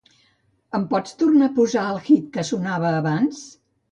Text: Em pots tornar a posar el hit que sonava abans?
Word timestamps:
Em 0.77 0.85
pots 0.93 1.13
tornar 1.19 1.49
a 1.51 1.53
posar 1.59 1.83
el 1.95 2.01
hit 2.07 2.33
que 2.37 2.47
sonava 2.49 2.97
abans? 3.05 3.45